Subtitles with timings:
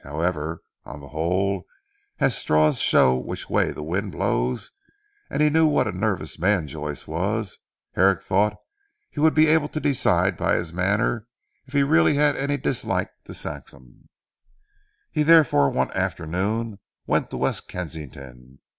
[0.03, 1.65] However, on the whole
[2.17, 4.71] as straws show which way the wind blows
[5.29, 7.59] and he knew what a nervous man Joyce was,
[7.93, 8.55] Herrick thought
[9.11, 11.27] he would be able to decide by his manner
[11.67, 14.07] if he really had any dislike to Saxham.
[15.11, 18.57] He therefore one afternoon went to West Kensington.